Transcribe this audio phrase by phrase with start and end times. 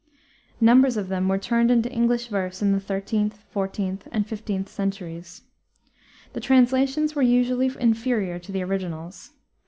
[0.59, 5.43] Numbers of them were turned into English verse in the 13th, 14th, and 15th centuries.
[6.33, 9.33] The translations were usually inferior to the originals.